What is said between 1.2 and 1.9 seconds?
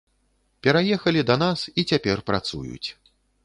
да нас і